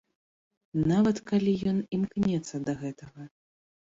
Нават 0.91 1.17
калі 1.31 1.53
ён 1.71 1.77
імкнецца 1.97 2.61
да 2.69 2.73
гэтага. 2.81 3.21